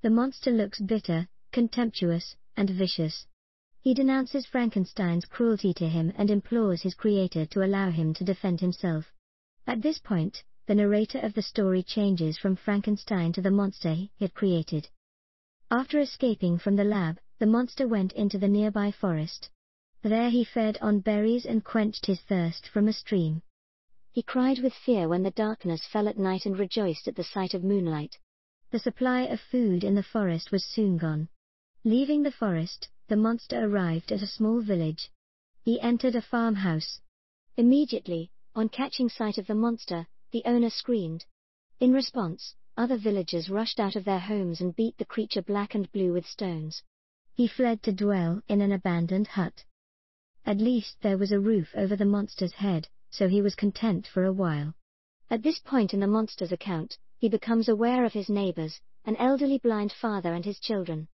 The 0.02 0.12
monster 0.12 0.52
looks 0.52 0.80
bitter, 0.80 1.28
contemptuous, 1.52 2.36
and 2.56 2.70
vicious. 2.70 3.26
He 3.82 3.94
denounces 3.94 4.46
Frankenstein's 4.46 5.26
cruelty 5.26 5.74
to 5.74 5.88
him 5.88 6.14
and 6.16 6.30
implores 6.30 6.82
his 6.82 6.94
creator 6.94 7.46
to 7.48 7.64
allow 7.64 7.90
him 7.90 8.14
to 8.16 8.24
defend 8.24 8.60
himself. 8.60 9.12
At 9.66 9.82
this 9.82 9.98
point, 9.98 10.44
the 10.68 10.76
narrator 10.76 11.20
of 11.20 11.34
the 11.34 11.42
story 11.42 11.82
changes 11.82 12.38
from 12.38 12.56
Frankenstein 12.56 13.32
to 13.34 13.42
the 13.42 13.50
monster 13.50 13.94
he 13.94 14.12
had 14.20 14.34
created. 14.34 14.90
After 15.72 16.00
escaping 16.00 16.58
from 16.58 16.76
the 16.76 16.84
lab, 16.84 17.20
the 17.40 17.46
monster 17.46 17.88
went 17.88 18.14
into 18.14 18.38
the 18.38 18.48
nearby 18.48 18.92
forest. 18.92 19.50
There 20.04 20.30
he 20.30 20.44
fed 20.44 20.78
on 20.82 21.00
berries 21.00 21.46
and 21.46 21.64
quenched 21.64 22.06
his 22.06 22.22
thirst 22.22 22.68
from 22.68 22.88
a 22.88 22.94
stream. 22.94 23.42
He 24.12 24.22
cried 24.22 24.60
with 24.60 24.74
fear 24.74 25.08
when 25.08 25.24
the 25.24 25.32
darkness 25.32 25.86
fell 25.86 26.08
at 26.08 26.18
night 26.18 26.46
and 26.46 26.58
rejoiced 26.58 27.08
at 27.08 27.16
the 27.16 27.24
sight 27.24 27.54
of 27.54 27.64
moonlight. 27.64 28.18
The 28.72 28.80
supply 28.80 29.22
of 29.22 29.40
food 29.40 29.84
in 29.84 29.96
the 29.96 30.04
forest 30.04 30.52
was 30.52 30.66
soon 30.66 30.98
gone. 30.98 31.30
Leaving 31.84 32.24
the 32.24 32.32
forest, 32.32 32.90
the 33.08 33.16
monster 33.16 33.64
arrived 33.64 34.12
at 34.12 34.22
a 34.22 34.28
small 34.28 34.62
village. 34.62 35.12
He 35.64 35.80
entered 35.80 36.16
a 36.16 36.22
farmhouse. 36.22 37.00
Immediately, 37.56 38.32
on 38.56 38.70
catching 38.70 39.10
sight 39.10 39.38
of 39.38 39.48
the 39.48 39.56
monster, 39.56 40.08
the 40.32 40.44
owner 40.46 40.70
screamed. 40.70 41.26
In 41.80 41.94
response, 41.94 42.56
other 42.76 42.98
villagers 42.98 43.50
rushed 43.50 43.80
out 43.80 43.96
of 43.96 44.06
their 44.06 44.20
homes 44.20 44.60
and 44.60 44.76
beat 44.76 44.98
the 44.98 45.06
creature 45.06 45.42
black 45.42 45.76
and 45.76 45.92
blue 45.92 46.14
with 46.14 46.26
stones. 46.26 46.84
He 47.34 47.48
fled 47.48 47.84
to 47.84 47.92
dwell 47.92 48.42
in 48.48 48.62
an 48.62 48.72
abandoned 48.72 49.28
hut. 49.28 49.64
At 50.46 50.58
least 50.58 50.98
there 51.02 51.18
was 51.18 51.32
a 51.32 51.40
roof 51.40 51.70
over 51.76 51.96
the 51.96 52.06
monster's 52.06 52.54
head, 52.54 52.88
so 53.12 53.28
he 53.28 53.42
was 53.42 53.56
content 53.56 54.08
for 54.08 54.26
a 54.26 54.34
while. 54.34 54.74
At 55.30 55.44
this 55.44 55.60
point 55.60 55.94
in 55.94 56.00
the 56.00 56.08
monster's 56.08 56.52
account, 56.52 56.98
he 57.18 57.30
becomes 57.30 57.70
aware 57.70 58.04
of 58.04 58.14
his 58.14 58.30
neighbors, 58.30 58.82
an 59.06 59.16
elderly 59.18 59.60
blind 59.60 59.92
father 59.92 60.34
and 60.34 60.44
his 60.44 60.60
children. 60.60 61.08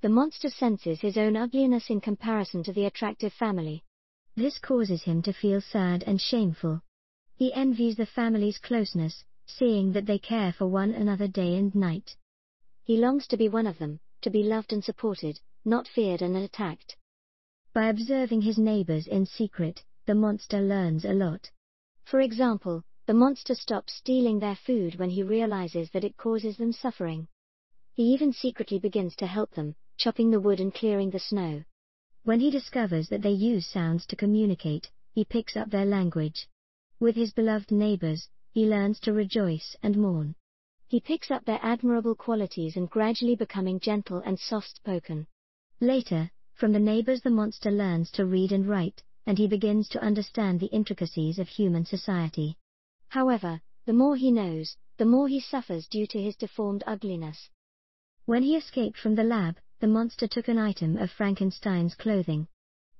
The 0.00 0.08
monster 0.08 0.48
senses 0.48 1.00
his 1.00 1.16
own 1.16 1.36
ugliness 1.36 1.90
in 1.90 2.00
comparison 2.00 2.62
to 2.62 2.72
the 2.72 2.84
attractive 2.84 3.32
family. 3.32 3.82
This 4.36 4.56
causes 4.60 5.02
him 5.02 5.22
to 5.22 5.32
feel 5.32 5.60
sad 5.60 6.04
and 6.06 6.20
shameful. 6.20 6.82
He 7.34 7.52
envies 7.52 7.96
the 7.96 8.06
family's 8.06 8.58
closeness, 8.58 9.24
seeing 9.44 9.90
that 9.92 10.06
they 10.06 10.20
care 10.20 10.52
for 10.52 10.68
one 10.68 10.92
another 10.92 11.26
day 11.26 11.56
and 11.56 11.74
night. 11.74 12.16
He 12.84 12.96
longs 12.96 13.26
to 13.26 13.36
be 13.36 13.48
one 13.48 13.66
of 13.66 13.78
them, 13.78 13.98
to 14.20 14.30
be 14.30 14.44
loved 14.44 14.72
and 14.72 14.84
supported, 14.84 15.40
not 15.64 15.88
feared 15.88 16.22
and 16.22 16.36
attacked. 16.36 16.96
By 17.72 17.88
observing 17.88 18.42
his 18.42 18.56
neighbors 18.56 19.08
in 19.08 19.26
secret, 19.26 19.82
the 20.06 20.14
monster 20.14 20.60
learns 20.60 21.04
a 21.04 21.12
lot. 21.12 21.50
For 22.04 22.20
example, 22.20 22.84
the 23.06 23.14
monster 23.14 23.56
stops 23.56 23.94
stealing 23.94 24.38
their 24.38 24.56
food 24.56 24.94
when 24.94 25.10
he 25.10 25.24
realizes 25.24 25.90
that 25.90 26.04
it 26.04 26.16
causes 26.16 26.56
them 26.56 26.70
suffering. 26.70 27.26
He 27.94 28.04
even 28.14 28.32
secretly 28.32 28.78
begins 28.78 29.16
to 29.16 29.26
help 29.26 29.50
them, 29.50 29.74
chopping 29.98 30.30
the 30.30 30.40
wood 30.40 30.60
and 30.60 30.72
clearing 30.72 31.10
the 31.10 31.18
snow. 31.18 31.64
When 32.22 32.40
he 32.40 32.50
discovers 32.50 33.08
that 33.08 33.22
they 33.22 33.32
use 33.32 33.66
sounds 33.66 34.06
to 34.06 34.16
communicate, 34.16 34.90
he 35.12 35.24
picks 35.24 35.56
up 35.56 35.70
their 35.70 35.84
language. 35.84 36.48
With 37.00 37.16
his 37.16 37.32
beloved 37.32 37.72
neighbors, 37.72 38.28
he 38.52 38.66
learns 38.66 39.00
to 39.00 39.12
rejoice 39.12 39.76
and 39.82 39.96
mourn. 39.96 40.34
He 40.86 41.00
picks 41.00 41.30
up 41.30 41.44
their 41.44 41.60
admirable 41.62 42.14
qualities 42.14 42.76
and 42.76 42.88
gradually 42.88 43.36
becoming 43.36 43.80
gentle 43.80 44.22
and 44.24 44.38
soft 44.38 44.76
spoken. 44.76 45.26
Later, 45.80 46.30
from 46.54 46.72
the 46.72 46.80
neighbors, 46.80 47.20
the 47.22 47.30
monster 47.30 47.70
learns 47.70 48.10
to 48.12 48.24
read 48.24 48.52
and 48.52 48.66
write, 48.68 49.02
and 49.26 49.36
he 49.36 49.46
begins 49.46 49.88
to 49.90 50.02
understand 50.02 50.60
the 50.60 50.66
intricacies 50.66 51.38
of 51.38 51.48
human 51.48 51.84
society. 51.84 52.56
However, 53.08 53.60
the 53.84 53.92
more 53.92 54.16
he 54.16 54.30
knows, 54.30 54.76
the 54.96 55.04
more 55.04 55.28
he 55.28 55.40
suffers 55.40 55.86
due 55.86 56.06
to 56.06 56.22
his 56.22 56.36
deformed 56.36 56.84
ugliness. 56.86 57.50
When 58.26 58.42
he 58.42 58.56
escaped 58.56 58.98
from 58.98 59.14
the 59.14 59.24
lab, 59.24 59.58
the 59.80 59.86
monster 59.86 60.26
took 60.26 60.48
an 60.48 60.58
item 60.58 60.96
of 60.96 61.10
Frankenstein's 61.10 61.94
clothing. 61.94 62.48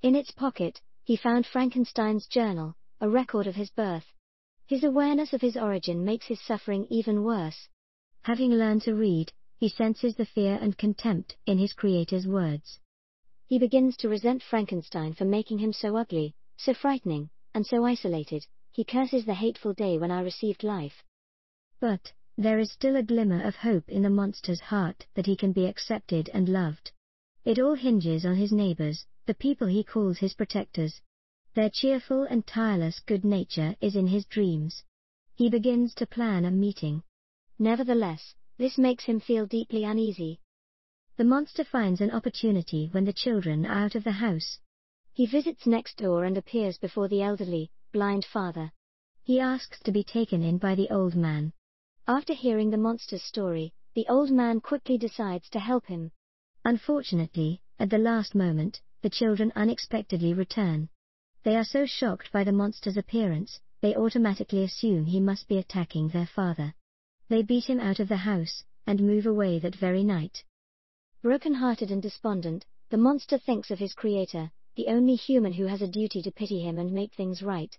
In 0.02 0.14
its 0.14 0.30
pocket, 0.30 0.80
he 1.02 1.16
found 1.16 1.47
Frankenstein's 1.47 2.26
journal, 2.28 2.76
a 3.00 3.08
record 3.08 3.47
of 3.47 3.56
his 3.56 3.70
birth. 3.70 4.06
His 4.66 4.85
awareness 4.85 5.32
of 5.32 5.40
his 5.40 5.56
origin 5.56 6.04
makes 6.04 6.26
his 6.26 6.40
suffering 6.40 6.87
even 6.90 7.25
worse. 7.25 7.68
Having 8.23 8.52
learned 8.52 8.82
to 8.82 8.94
read, 8.94 9.32
he 9.56 9.68
senses 9.68 10.14
the 10.14 10.26
fear 10.26 10.58
and 10.61 10.78
contempt 10.78 11.37
in 11.47 11.58
his 11.58 11.73
creator's 11.73 12.26
words. 12.26 12.78
He 13.47 13.58
begins 13.58 13.97
to 13.97 14.08
resent 14.08 14.42
Frankenstein 14.42 15.14
for 15.14 15.25
making 15.25 15.58
him 15.58 15.73
so 15.73 15.97
ugly, 15.97 16.35
so 16.56 16.75
frightening, 16.75 17.30
and 17.54 17.66
so 17.66 17.85
isolated. 17.85 18.47
He 18.70 18.85
curses 18.85 19.25
the 19.25 19.35
hateful 19.35 19.73
day 19.73 19.99
when 19.99 20.12
I 20.12 20.20
received 20.20 20.62
life. 20.62 21.02
But, 21.80 22.12
there 22.40 22.61
is 22.61 22.71
still 22.71 22.95
a 22.95 23.02
glimmer 23.02 23.42
of 23.42 23.57
hope 23.57 23.88
in 23.88 24.02
the 24.02 24.09
monster's 24.09 24.61
heart 24.61 25.04
that 25.14 25.26
he 25.26 25.35
can 25.35 25.50
be 25.50 25.66
accepted 25.66 26.30
and 26.33 26.49
loved. 26.49 26.92
It 27.45 27.59
all 27.59 27.75
hinges 27.75 28.25
on 28.25 28.37
his 28.37 28.52
neighbors, 28.52 29.04
the 29.26 29.35
people 29.35 29.66
he 29.66 29.83
calls 29.83 30.18
his 30.18 30.35
protectors. 30.35 31.00
Their 31.54 31.68
cheerful 31.68 32.23
and 32.23 32.47
tireless 32.47 33.00
good 33.00 33.25
nature 33.25 33.75
is 33.80 33.97
in 33.97 34.07
his 34.07 34.25
dreams. 34.25 34.85
He 35.35 35.50
begins 35.50 35.95
to 35.97 36.07
plan 36.07 36.45
a 36.45 36.52
meeting. 36.52 37.02
Nevertheless, 37.59 38.37
this 38.57 38.78
makes 38.78 39.02
him 39.02 39.18
feel 39.18 39.45
deeply 39.45 39.83
uneasy. 39.83 40.38
The 41.16 41.25
monster 41.25 41.64
finds 41.64 42.00
an 42.00 42.12
opportunity 42.12 42.88
when 42.92 43.04
the 43.04 43.12
children 43.12 43.66
are 43.66 43.85
out 43.85 43.97
of 43.97 44.04
the 44.04 44.12
house. 44.12 44.61
He 45.12 45.26
visits 45.26 45.66
next 45.66 45.97
door 45.97 46.23
and 46.23 46.38
appears 46.38 46.78
before 46.78 47.09
the 47.09 47.21
elderly, 47.21 47.73
blind 47.92 48.25
father. 48.25 48.71
He 49.25 49.40
asks 49.40 49.80
to 49.80 49.90
be 49.90 50.04
taken 50.04 50.45
in 50.45 50.59
by 50.59 50.76
the 50.76 50.88
old 50.90 51.16
man. 51.16 51.52
After 52.11 52.33
hearing 52.33 52.71
the 52.71 52.79
monster's 52.79 53.23
story, 53.23 53.75
the 53.95 54.07
old 54.09 54.31
man 54.31 54.62
quickly 54.62 54.97
decides 54.97 55.50
to 55.50 55.59
help 55.59 55.85
him. 55.85 56.11
Unfortunately, 56.65 57.61
at 57.79 57.91
the 57.91 57.99
last 57.99 58.35
moment, 58.35 58.81
the 59.03 59.11
children 59.11 59.53
unexpectedly 59.55 60.33
return. 60.33 60.88
They 61.43 61.55
are 61.55 61.65
so 61.65 61.85
shocked 61.85 62.33
by 62.33 62.45
the 62.45 62.53
monster's 62.53 62.97
appearance, 62.97 63.61
they 63.83 63.95
automatically 63.95 64.65
assume 64.65 65.05
he 65.05 65.21
must 65.21 65.49
be 65.49 65.59
attacking 65.59 66.09
their 66.09 66.27
father. 66.27 66.75
They 67.29 67.43
beat 67.43 67.67
him 67.67 67.79
out 67.79 68.00
of 68.00 68.09
the 68.09 68.17
house, 68.17 68.65
and 68.87 69.03
move 69.03 69.27
away 69.27 69.59
that 69.59 69.77
very 69.77 70.03
night. 70.03 70.43
Broken-hearted 71.21 71.91
and 71.91 72.00
despondent, 72.00 72.65
the 72.88 72.97
monster 72.97 73.37
thinks 73.37 73.71
of 73.71 73.81
his 73.81 73.93
creator, 73.93 74.50
the 74.77 74.87
only 74.87 75.15
human 75.15 75.53
who 75.53 75.67
has 75.67 75.83
a 75.83 75.87
duty 75.87 76.23
to 76.23 76.33
pity 76.33 76.62
him 76.62 76.79
and 76.79 76.91
make 76.91 77.12
things 77.12 77.43
right. 77.43 77.77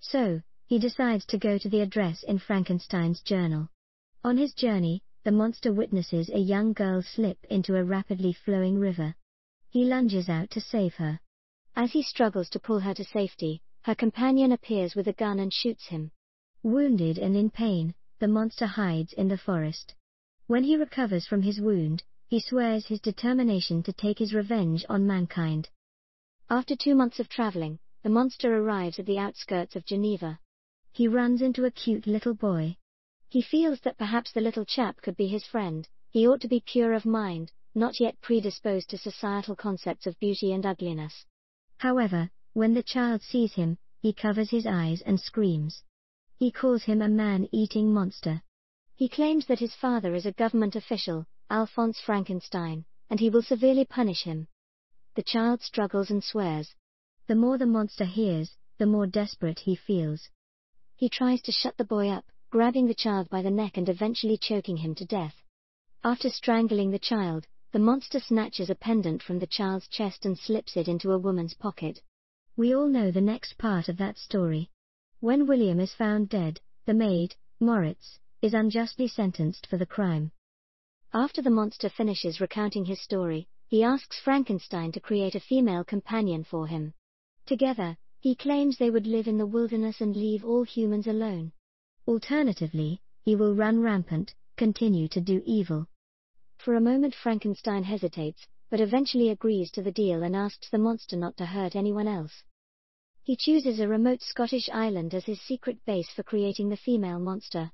So, 0.00 0.42
he 0.70 0.78
decides 0.78 1.26
to 1.26 1.36
go 1.36 1.58
to 1.58 1.68
the 1.68 1.80
address 1.80 2.22
in 2.22 2.38
Frankenstein's 2.38 3.20
journal. 3.22 3.68
On 4.22 4.36
his 4.36 4.54
journey, 4.54 5.02
the 5.24 5.32
monster 5.32 5.72
witnesses 5.72 6.30
a 6.30 6.38
young 6.38 6.72
girl 6.72 7.02
slip 7.02 7.44
into 7.50 7.74
a 7.74 7.82
rapidly 7.82 8.32
flowing 8.32 8.78
river. 8.78 9.12
He 9.70 9.84
lunges 9.84 10.28
out 10.28 10.48
to 10.50 10.60
save 10.60 10.94
her. 10.94 11.18
As 11.74 11.90
he 11.90 12.04
struggles 12.04 12.48
to 12.50 12.60
pull 12.60 12.78
her 12.78 12.94
to 12.94 13.02
safety, 13.02 13.60
her 13.82 13.96
companion 13.96 14.52
appears 14.52 14.94
with 14.94 15.08
a 15.08 15.12
gun 15.12 15.40
and 15.40 15.52
shoots 15.52 15.88
him. 15.88 16.12
Wounded 16.62 17.18
and 17.18 17.34
in 17.34 17.50
pain, 17.50 17.92
the 18.20 18.28
monster 18.28 18.66
hides 18.66 19.12
in 19.14 19.26
the 19.26 19.38
forest. 19.38 19.96
When 20.46 20.62
he 20.62 20.76
recovers 20.76 21.26
from 21.26 21.42
his 21.42 21.60
wound, 21.60 22.04
he 22.28 22.38
swears 22.38 22.86
his 22.86 23.00
determination 23.00 23.82
to 23.82 23.92
take 23.92 24.20
his 24.20 24.32
revenge 24.32 24.86
on 24.88 25.04
mankind. 25.04 25.68
After 26.48 26.76
two 26.76 26.94
months 26.94 27.18
of 27.18 27.28
traveling, 27.28 27.80
the 28.04 28.08
monster 28.08 28.56
arrives 28.56 29.00
at 29.00 29.06
the 29.06 29.18
outskirts 29.18 29.74
of 29.74 29.84
Geneva. 29.84 30.38
He 30.92 31.08
runs 31.08 31.40
into 31.40 31.64
a 31.64 31.70
cute 31.70 32.06
little 32.06 32.34
boy. 32.34 32.76
He 33.28 33.42
feels 33.42 33.80
that 33.80 33.96
perhaps 33.96 34.32
the 34.32 34.40
little 34.40 34.64
chap 34.64 35.00
could 35.02 35.16
be 35.16 35.28
his 35.28 35.44
friend, 35.44 35.88
he 36.10 36.26
ought 36.26 36.40
to 36.40 36.48
be 36.48 36.60
pure 36.66 36.92
of 36.94 37.06
mind, 37.06 37.52
not 37.74 38.00
yet 38.00 38.20
predisposed 38.20 38.90
to 38.90 38.98
societal 38.98 39.54
concepts 39.54 40.06
of 40.06 40.18
beauty 40.18 40.52
and 40.52 40.66
ugliness. 40.66 41.24
However, 41.78 42.30
when 42.54 42.74
the 42.74 42.82
child 42.82 43.22
sees 43.22 43.54
him, 43.54 43.78
he 44.00 44.12
covers 44.12 44.50
his 44.50 44.66
eyes 44.66 45.00
and 45.02 45.20
screams. 45.20 45.84
He 46.36 46.50
calls 46.50 46.82
him 46.82 47.00
a 47.00 47.08
man-eating 47.08 47.92
monster. 47.92 48.42
He 48.96 49.08
claims 49.08 49.46
that 49.46 49.60
his 49.60 49.74
father 49.74 50.14
is 50.14 50.26
a 50.26 50.32
government 50.32 50.74
official, 50.74 51.26
Alphonse 51.48 52.00
Frankenstein, 52.00 52.84
and 53.08 53.20
he 53.20 53.30
will 53.30 53.42
severely 53.42 53.84
punish 53.84 54.24
him. 54.24 54.48
The 55.14 55.22
child 55.22 55.62
struggles 55.62 56.10
and 56.10 56.24
swears. 56.24 56.74
The 57.28 57.36
more 57.36 57.58
the 57.58 57.66
monster 57.66 58.04
hears, 58.04 58.56
the 58.78 58.86
more 58.86 59.06
desperate 59.06 59.60
he 59.60 59.76
feels. 59.76 60.28
He 61.00 61.08
tries 61.08 61.40
to 61.44 61.50
shut 61.50 61.78
the 61.78 61.86
boy 61.86 62.10
up, 62.10 62.26
grabbing 62.50 62.86
the 62.86 62.92
child 62.92 63.30
by 63.30 63.40
the 63.40 63.50
neck 63.50 63.78
and 63.78 63.88
eventually 63.88 64.36
choking 64.36 64.76
him 64.76 64.94
to 64.96 65.06
death. 65.06 65.34
After 66.04 66.28
strangling 66.28 66.90
the 66.90 66.98
child, 66.98 67.46
the 67.72 67.78
monster 67.78 68.20
snatches 68.20 68.68
a 68.68 68.74
pendant 68.74 69.22
from 69.22 69.38
the 69.38 69.46
child's 69.46 69.88
chest 69.88 70.26
and 70.26 70.38
slips 70.38 70.76
it 70.76 70.88
into 70.88 71.12
a 71.12 71.18
woman's 71.18 71.54
pocket. 71.54 72.02
We 72.54 72.74
all 72.74 72.86
know 72.86 73.10
the 73.10 73.22
next 73.22 73.56
part 73.56 73.88
of 73.88 73.96
that 73.96 74.18
story. 74.18 74.68
When 75.20 75.46
William 75.46 75.80
is 75.80 75.94
found 75.94 76.28
dead, 76.28 76.60
the 76.84 76.92
maid, 76.92 77.34
Moritz, 77.60 78.18
is 78.42 78.52
unjustly 78.52 79.08
sentenced 79.08 79.66
for 79.68 79.78
the 79.78 79.86
crime. 79.86 80.32
After 81.14 81.40
the 81.40 81.48
monster 81.48 81.88
finishes 81.88 82.42
recounting 82.42 82.84
his 82.84 83.00
story, 83.00 83.48
he 83.68 83.82
asks 83.82 84.20
Frankenstein 84.20 84.92
to 84.92 85.00
create 85.00 85.34
a 85.34 85.40
female 85.40 85.82
companion 85.82 86.44
for 86.44 86.66
him. 86.66 86.92
Together, 87.46 87.96
he 88.20 88.34
claims 88.34 88.76
they 88.76 88.90
would 88.90 89.06
live 89.06 89.26
in 89.26 89.38
the 89.38 89.46
wilderness 89.46 90.00
and 90.00 90.14
leave 90.14 90.44
all 90.44 90.62
humans 90.62 91.06
alone. 91.06 91.50
Alternatively, 92.06 93.00
he 93.24 93.34
will 93.34 93.54
run 93.54 93.80
rampant, 93.80 94.34
continue 94.56 95.08
to 95.08 95.20
do 95.20 95.42
evil. 95.46 95.86
For 96.58 96.74
a 96.74 96.80
moment 96.80 97.14
Frankenstein 97.14 97.82
hesitates, 97.82 98.46
but 98.70 98.80
eventually 98.80 99.30
agrees 99.30 99.70
to 99.70 99.82
the 99.82 99.90
deal 99.90 100.22
and 100.22 100.36
asks 100.36 100.68
the 100.68 100.78
monster 100.78 101.16
not 101.16 101.36
to 101.38 101.46
hurt 101.46 101.74
anyone 101.74 102.06
else. 102.06 102.44
He 103.22 103.36
chooses 103.36 103.80
a 103.80 103.88
remote 103.88 104.20
Scottish 104.22 104.68
island 104.70 105.14
as 105.14 105.24
his 105.24 105.40
secret 105.40 105.82
base 105.86 106.10
for 106.10 106.22
creating 106.22 106.68
the 106.68 106.76
female 106.76 107.18
monster. 107.18 107.72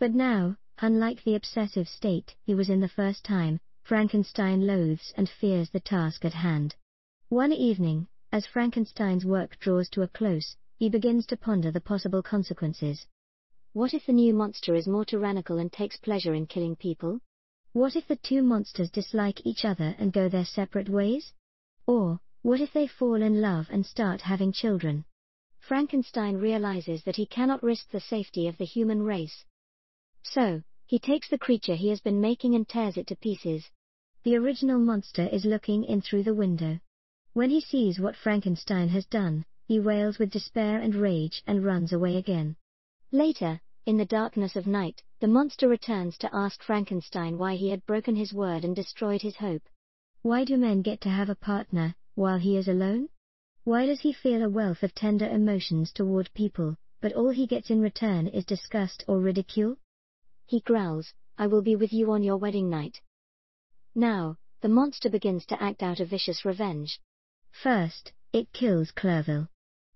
But 0.00 0.12
now, 0.12 0.56
unlike 0.78 1.22
the 1.22 1.36
obsessive 1.36 1.88
state 1.88 2.34
he 2.42 2.54
was 2.54 2.68
in 2.68 2.80
the 2.80 2.88
first 2.88 3.24
time, 3.24 3.60
Frankenstein 3.82 4.66
loathes 4.66 5.12
and 5.16 5.28
fears 5.28 5.70
the 5.70 5.80
task 5.80 6.24
at 6.24 6.34
hand. 6.34 6.74
One 7.28 7.52
evening, 7.52 8.08
as 8.34 8.46
Frankenstein's 8.46 9.24
work 9.24 9.56
draws 9.60 9.88
to 9.88 10.02
a 10.02 10.08
close, 10.08 10.56
he 10.76 10.88
begins 10.88 11.24
to 11.24 11.36
ponder 11.36 11.70
the 11.70 11.80
possible 11.80 12.20
consequences. 12.20 13.06
What 13.74 13.94
if 13.94 14.06
the 14.06 14.12
new 14.12 14.34
monster 14.34 14.74
is 14.74 14.88
more 14.88 15.04
tyrannical 15.04 15.58
and 15.58 15.72
takes 15.72 15.98
pleasure 15.98 16.34
in 16.34 16.48
killing 16.48 16.74
people? 16.74 17.20
What 17.74 17.94
if 17.94 18.08
the 18.08 18.16
two 18.16 18.42
monsters 18.42 18.90
dislike 18.90 19.46
each 19.46 19.64
other 19.64 19.94
and 20.00 20.12
go 20.12 20.28
their 20.28 20.44
separate 20.44 20.88
ways? 20.88 21.32
Or, 21.86 22.18
what 22.42 22.60
if 22.60 22.72
they 22.72 22.88
fall 22.88 23.22
in 23.22 23.40
love 23.40 23.68
and 23.70 23.86
start 23.86 24.22
having 24.22 24.50
children? 24.50 25.04
Frankenstein 25.60 26.34
realizes 26.36 27.04
that 27.04 27.14
he 27.14 27.26
cannot 27.26 27.62
risk 27.62 27.88
the 27.92 28.00
safety 28.00 28.48
of 28.48 28.58
the 28.58 28.64
human 28.64 29.04
race. 29.04 29.44
So, 30.24 30.60
he 30.86 30.98
takes 30.98 31.28
the 31.28 31.38
creature 31.38 31.76
he 31.76 31.90
has 31.90 32.00
been 32.00 32.20
making 32.20 32.56
and 32.56 32.68
tears 32.68 32.96
it 32.96 33.06
to 33.06 33.16
pieces. 33.16 33.70
The 34.24 34.34
original 34.34 34.80
monster 34.80 35.28
is 35.28 35.44
looking 35.44 35.84
in 35.84 36.00
through 36.00 36.24
the 36.24 36.34
window. 36.34 36.80
When 37.34 37.50
he 37.50 37.60
sees 37.60 37.98
what 37.98 38.14
Frankenstein 38.14 38.90
has 38.90 39.06
done, 39.06 39.44
he 39.66 39.80
wails 39.80 40.20
with 40.20 40.30
despair 40.30 40.78
and 40.78 40.94
rage 40.94 41.42
and 41.48 41.64
runs 41.64 41.92
away 41.92 42.16
again. 42.16 42.54
Later, 43.10 43.60
in 43.86 43.96
the 43.96 44.04
darkness 44.04 44.54
of 44.54 44.68
night, 44.68 45.02
the 45.18 45.26
monster 45.26 45.66
returns 45.66 46.16
to 46.18 46.32
ask 46.32 46.62
Frankenstein 46.62 47.36
why 47.36 47.56
he 47.56 47.70
had 47.70 47.84
broken 47.86 48.14
his 48.14 48.32
word 48.32 48.64
and 48.64 48.76
destroyed 48.76 49.20
his 49.20 49.34
hope. 49.34 49.68
Why 50.22 50.44
do 50.44 50.56
men 50.56 50.80
get 50.80 51.00
to 51.00 51.08
have 51.08 51.28
a 51.28 51.34
partner, 51.34 51.96
while 52.14 52.38
he 52.38 52.56
is 52.56 52.68
alone? 52.68 53.08
Why 53.64 53.84
does 53.84 54.02
he 54.02 54.12
feel 54.12 54.44
a 54.44 54.48
wealth 54.48 54.84
of 54.84 54.94
tender 54.94 55.28
emotions 55.28 55.90
toward 55.92 56.32
people, 56.34 56.76
but 57.00 57.14
all 57.14 57.30
he 57.30 57.48
gets 57.48 57.68
in 57.68 57.80
return 57.80 58.28
is 58.28 58.44
disgust 58.44 59.04
or 59.08 59.18
ridicule? 59.18 59.76
He 60.46 60.60
growls, 60.60 61.12
I 61.36 61.48
will 61.48 61.62
be 61.62 61.74
with 61.74 61.92
you 61.92 62.12
on 62.12 62.22
your 62.22 62.36
wedding 62.36 62.70
night. 62.70 63.00
Now, 63.92 64.36
the 64.60 64.68
monster 64.68 65.10
begins 65.10 65.44
to 65.46 65.60
act 65.60 65.82
out 65.82 65.98
a 65.98 66.04
vicious 66.04 66.44
revenge. 66.44 67.00
First, 67.62 68.12
it 68.32 68.52
kills 68.52 68.90
Clerval. 68.90 69.48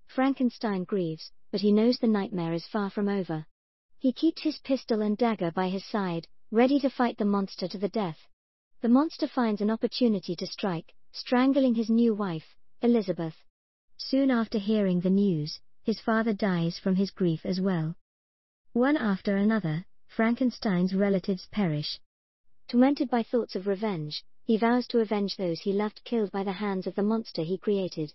Frankenstein 0.07 0.85
grieves, 0.85 1.31
but 1.51 1.61
he 1.61 1.71
knows 1.71 1.99
the 1.99 2.07
nightmare 2.07 2.53
is 2.53 2.65
far 2.65 2.89
from 2.89 3.07
over. 3.07 3.45
He 3.99 4.11
keeps 4.11 4.41
his 4.41 4.59
pistol 4.59 5.01
and 5.01 5.17
dagger 5.17 5.51
by 5.51 5.69
his 5.69 5.85
side, 5.85 6.27
ready 6.51 6.79
to 6.79 6.89
fight 6.89 7.17
the 7.17 7.25
monster 7.25 7.67
to 7.67 7.77
the 7.77 7.89
death. 7.89 8.27
The 8.81 8.89
monster 8.89 9.27
finds 9.27 9.61
an 9.61 9.69
opportunity 9.69 10.35
to 10.37 10.47
strike, 10.47 10.95
strangling 11.11 11.75
his 11.75 11.89
new 11.89 12.15
wife, 12.15 12.55
Elizabeth. 12.81 13.35
Soon 13.97 14.31
after 14.31 14.57
hearing 14.57 15.01
the 15.01 15.09
news, 15.09 15.59
his 15.83 15.99
father 15.99 16.33
dies 16.33 16.79
from 16.79 16.95
his 16.95 17.11
grief 17.11 17.45
as 17.45 17.59
well. 17.61 17.95
One 18.73 18.97
after 18.97 19.35
another, 19.35 19.85
Frankenstein's 20.07 20.95
relatives 20.95 21.45
perish. 21.51 21.99
Tormented 22.67 23.09
by 23.09 23.21
thoughts 23.21 23.55
of 23.55 23.67
revenge, 23.67 24.23
he 24.49 24.57
vows 24.57 24.87
to 24.87 24.99
avenge 24.99 25.37
those 25.37 25.59
he 25.59 25.71
loved 25.71 26.03
killed 26.03 26.31
by 26.31 26.43
the 26.43 26.51
hands 26.51 26.87
of 26.87 26.95
the 26.95 27.03
monster 27.03 27.43
he 27.43 27.55
created. 27.55 28.11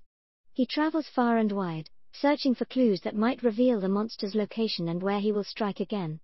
He 0.53 0.67
travels 0.67 1.07
far 1.07 1.38
and 1.38 1.53
wide, 1.53 1.88
searching 2.11 2.57
for 2.57 2.64
clues 2.64 3.00
that 3.03 3.14
might 3.14 3.45
reveal 3.45 3.79
the 3.79 3.88
monster's 3.88 4.35
location 4.35 4.88
and 4.88 5.00
where 5.00 5.21
he 5.21 5.31
will 5.31 5.45
strike 5.45 5.79
again. 5.79 6.19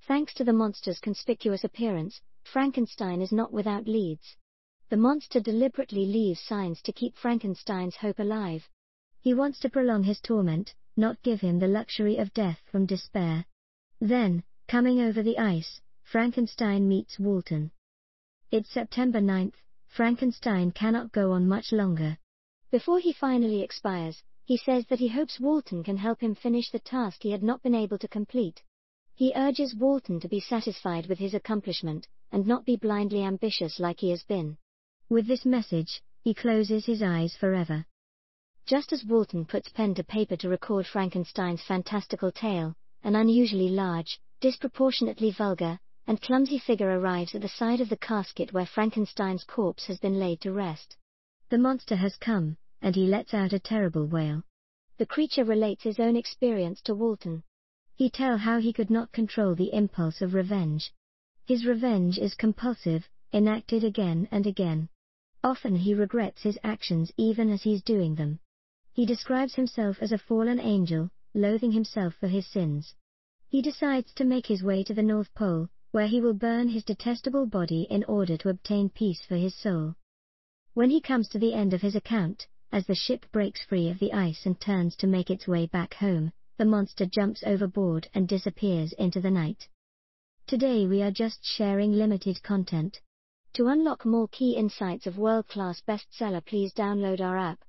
Thanks 0.00 0.34
to 0.34 0.42
the 0.42 0.52
monster's 0.52 0.98
conspicuous 0.98 1.62
appearance, 1.62 2.20
Frankenstein 2.42 3.22
is 3.22 3.30
not 3.30 3.52
without 3.52 3.86
leads. 3.86 4.36
The 4.88 4.96
monster 4.96 5.38
deliberately 5.38 6.06
leaves 6.06 6.40
signs 6.40 6.82
to 6.82 6.92
keep 6.92 7.16
Frankenstein's 7.16 7.94
hope 7.94 8.18
alive. 8.18 8.68
He 9.20 9.32
wants 9.32 9.60
to 9.60 9.70
prolong 9.70 10.02
his 10.02 10.20
torment, 10.20 10.74
not 10.96 11.22
give 11.22 11.40
him 11.40 11.60
the 11.60 11.68
luxury 11.68 12.16
of 12.16 12.34
death 12.34 12.60
from 12.72 12.84
despair. 12.84 13.44
Then, 14.00 14.42
coming 14.66 15.00
over 15.00 15.22
the 15.22 15.38
ice, 15.38 15.80
Frankenstein 16.02 16.88
meets 16.88 17.20
Walton. 17.20 17.70
It's 18.52 18.70
September 18.70 19.18
9th, 19.18 19.54
Frankenstein 19.88 20.72
cannot 20.72 21.10
go 21.10 21.32
on 21.32 21.48
much 21.48 21.72
longer. 21.72 22.18
Before 22.70 22.98
he 22.98 23.14
finally 23.14 23.62
expires, 23.62 24.22
he 24.44 24.58
says 24.58 24.84
that 24.88 24.98
he 24.98 25.08
hopes 25.08 25.40
Walton 25.40 25.82
can 25.82 25.96
help 25.96 26.20
him 26.20 26.34
finish 26.34 26.70
the 26.70 26.78
task 26.78 27.22
he 27.22 27.30
had 27.30 27.42
not 27.42 27.62
been 27.62 27.74
able 27.74 27.96
to 27.96 28.06
complete. 28.08 28.62
He 29.14 29.32
urges 29.34 29.74
Walton 29.74 30.20
to 30.20 30.28
be 30.28 30.38
satisfied 30.38 31.06
with 31.06 31.18
his 31.18 31.32
accomplishment, 31.32 32.06
and 32.30 32.46
not 32.46 32.66
be 32.66 32.76
blindly 32.76 33.22
ambitious 33.22 33.80
like 33.80 34.00
he 34.00 34.10
has 34.10 34.22
been. 34.22 34.58
With 35.08 35.26
this 35.26 35.46
message, 35.46 36.02
he 36.20 36.34
closes 36.34 36.84
his 36.84 37.02
eyes 37.02 37.34
forever. 37.34 37.86
Just 38.66 38.92
as 38.92 39.02
Walton 39.02 39.46
puts 39.46 39.70
pen 39.70 39.94
to 39.94 40.04
paper 40.04 40.36
to 40.36 40.50
record 40.50 40.86
Frankenstein's 40.86 41.62
fantastical 41.62 42.30
tale, 42.30 42.74
an 43.02 43.16
unusually 43.16 43.70
large, 43.70 44.20
disproportionately 44.42 45.30
vulgar, 45.30 45.80
and 46.06 46.20
clumsy 46.20 46.58
figure 46.58 46.98
arrives 46.98 47.34
at 47.34 47.42
the 47.42 47.48
side 47.48 47.80
of 47.80 47.88
the 47.88 47.96
casket 47.96 48.52
where 48.52 48.66
Frankenstein's 48.66 49.44
corpse 49.44 49.86
has 49.86 49.98
been 49.98 50.18
laid 50.18 50.40
to 50.40 50.52
rest. 50.52 50.96
The 51.48 51.58
monster 51.58 51.96
has 51.96 52.16
come, 52.16 52.56
and 52.80 52.94
he 52.94 53.06
lets 53.06 53.32
out 53.32 53.52
a 53.52 53.58
terrible 53.58 54.06
wail. 54.06 54.42
The 54.98 55.06
creature 55.06 55.44
relates 55.44 55.84
his 55.84 56.00
own 56.00 56.16
experience 56.16 56.80
to 56.82 56.94
Walton. 56.94 57.44
He 57.94 58.10
tell 58.10 58.36
how 58.36 58.58
he 58.60 58.72
could 58.72 58.90
not 58.90 59.12
control 59.12 59.54
the 59.54 59.72
impulse 59.72 60.20
of 60.20 60.34
revenge. 60.34 60.92
His 61.46 61.64
revenge 61.64 62.18
is 62.18 62.34
compulsive, 62.34 63.08
enacted 63.32 63.84
again 63.84 64.28
and 64.30 64.46
again. 64.46 64.88
Often 65.44 65.76
he 65.76 65.94
regrets 65.94 66.42
his 66.42 66.58
actions 66.64 67.12
even 67.16 67.48
as 67.50 67.62
he's 67.62 67.82
doing 67.82 68.16
them. 68.16 68.40
He 68.92 69.06
describes 69.06 69.54
himself 69.54 69.98
as 70.00 70.12
a 70.12 70.18
fallen 70.18 70.60
angel, 70.60 71.10
loathing 71.34 71.72
himself 71.72 72.14
for 72.14 72.28
his 72.28 72.46
sins. 72.46 72.94
He 73.48 73.62
decides 73.62 74.12
to 74.14 74.24
make 74.24 74.46
his 74.46 74.62
way 74.62 74.82
to 74.84 74.94
the 74.94 75.02
North 75.02 75.32
Pole, 75.34 75.68
where 75.92 76.08
he 76.08 76.20
will 76.20 76.34
burn 76.34 76.68
his 76.68 76.84
detestable 76.84 77.46
body 77.46 77.86
in 77.88 78.02
order 78.04 78.36
to 78.36 78.48
obtain 78.48 78.88
peace 78.88 79.24
for 79.24 79.36
his 79.36 79.54
soul. 79.54 79.94
When 80.74 80.90
he 80.90 81.00
comes 81.00 81.28
to 81.28 81.38
the 81.38 81.54
end 81.54 81.74
of 81.74 81.82
his 81.82 81.94
account, 81.94 82.46
as 82.72 82.86
the 82.86 82.94
ship 82.94 83.26
breaks 83.30 83.62
free 83.62 83.90
of 83.90 83.98
the 83.98 84.12
ice 84.12 84.46
and 84.46 84.58
turns 84.58 84.96
to 84.96 85.06
make 85.06 85.30
its 85.30 85.46
way 85.46 85.66
back 85.66 85.94
home, 85.94 86.32
the 86.56 86.64
monster 86.64 87.04
jumps 87.04 87.42
overboard 87.44 88.08
and 88.14 88.26
disappears 88.26 88.92
into 88.94 89.20
the 89.20 89.30
night. 89.30 89.68
Today 90.46 90.86
we 90.86 91.02
are 91.02 91.10
just 91.10 91.44
sharing 91.44 91.92
limited 91.92 92.42
content. 92.42 93.00
To 93.54 93.66
unlock 93.66 94.06
more 94.06 94.28
key 94.28 94.56
insights 94.56 95.06
of 95.06 95.18
world-class 95.18 95.82
bestseller 95.86 96.42
please 96.44 96.72
download 96.72 97.20
our 97.20 97.36
app. 97.36 97.62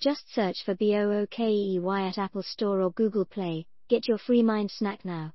Just 0.00 0.32
search 0.34 0.64
for 0.64 0.74
BOOKEY 0.74 1.78
at 2.08 2.18
Apple 2.18 2.42
Store 2.42 2.80
or 2.80 2.90
Google 2.90 3.24
Play. 3.24 3.66
Get 3.88 4.08
your 4.08 4.18
free 4.18 4.42
mind 4.42 4.72
snack 4.72 5.04
now. 5.04 5.34